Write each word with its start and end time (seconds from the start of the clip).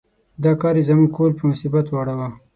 دا 0.43 0.51
کار 0.61 0.75
یې 0.79 0.83
زموږ 0.89 1.09
کهول 1.15 1.31
په 1.37 1.43
مصیبت 1.51 1.85
واړاوه. 1.89 2.27